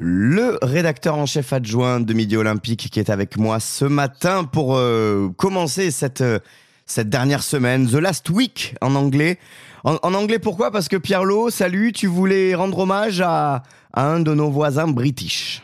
[0.00, 4.76] le rédacteur en chef adjoint de Midi Olympique qui est avec moi ce matin pour
[4.76, 6.38] euh, commencer cette, euh,
[6.86, 9.38] cette dernière semaine, The Last Week en anglais.
[9.84, 10.70] En, anglais pourquoi?
[10.70, 15.62] Parce que Pierre-Lo, salut, tu voulais rendre hommage à, un de nos voisins british.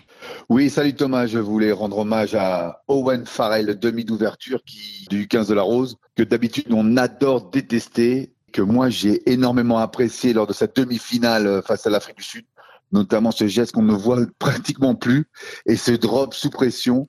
[0.50, 4.61] Oui, salut Thomas, je voulais rendre hommage à Owen Farrell, demi d'ouverture
[5.09, 10.34] du 15 de la Rose, que d'habitude on adore détester, que moi j'ai énormément apprécié
[10.34, 12.45] lors de cette demi-finale face à l'Afrique du Sud
[12.93, 15.27] notamment ce geste qu'on ne voit pratiquement plus
[15.66, 17.09] et ce drop sous pression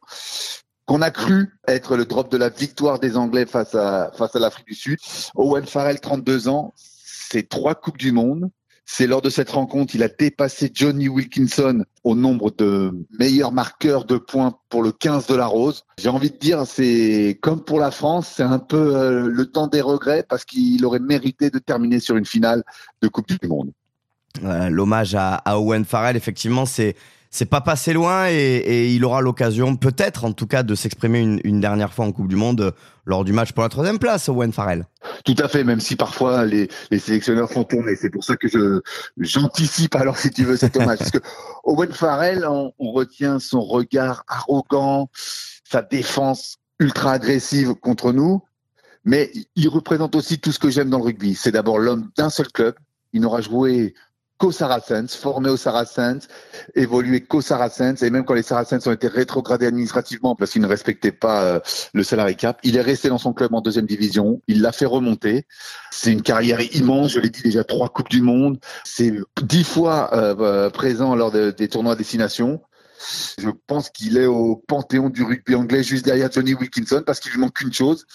[0.88, 4.40] qu'on a cru être le drop de la victoire des Anglais face à face à
[4.40, 4.98] l'Afrique du Sud.
[5.36, 8.50] Owen Farrell, 32 ans, c'est trois coupes du monde.
[8.90, 14.06] C'est lors de cette rencontre, il a dépassé Johnny Wilkinson au nombre de meilleurs marqueurs
[14.06, 15.84] de points pour le 15 de la Rose.
[15.98, 19.68] J'ai envie de dire, c'est comme pour la France, c'est un peu euh, le temps
[19.68, 22.64] des regrets parce qu'il aurait mérité de terminer sur une finale
[23.02, 23.74] de Coupe du Monde.
[24.44, 26.96] Euh, l'hommage à, Owen Farrell, effectivement, c'est
[27.30, 31.60] c'est pas passé loin et, il aura l'occasion, peut-être en tout cas, de s'exprimer une,
[31.60, 32.74] dernière fois en Coupe du Monde
[33.06, 34.86] lors du match pour la troisième place, Owen Farrell.
[35.26, 37.98] Tout à fait, même si parfois les, sélectionneurs font tourner.
[37.98, 38.82] C'est pour ça que je
[39.18, 41.00] j'anticipe alors si tu veux cet hommage.
[41.00, 41.20] Parce que
[41.66, 45.10] Owen Farrell, on, on retient son regard arrogant,
[45.70, 48.42] sa défense ultra agressive contre nous,
[49.04, 51.36] mais il représente aussi tout ce que j'aime dans le rugby.
[51.36, 52.76] C'est d'abord l'homme d'un seul club.
[53.14, 53.96] Il n'aura joué
[54.38, 56.28] qu'au Saracens, formé au Saracens,
[56.76, 60.68] évolué qu'au Saracens, et même quand les Saracens ont été rétrogradés administrativement parce qu'ils ne
[60.68, 61.60] respectaient pas euh,
[61.94, 64.86] le salary cap, il est resté dans son club en deuxième division, il l'a fait
[64.86, 65.46] remonter.
[65.92, 70.14] C'est une carrière immense, je l'ai dit déjà, trois coupes du monde, c'est dix fois
[70.14, 72.62] euh, euh, présent lors des tournois à destination.
[73.38, 77.32] Je pense qu'il est au panthéon du rugby anglais juste derrière Johnny Wilkinson parce qu'il
[77.32, 78.06] lui manque une chose,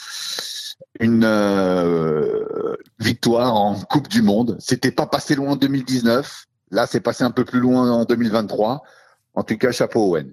[1.00, 4.56] une euh, victoire en Coupe du Monde.
[4.60, 6.46] C'était pas passé loin en 2019.
[6.70, 8.82] Là, c'est passé un peu plus loin en 2023.
[9.34, 10.30] En tout cas, chapeau Owen.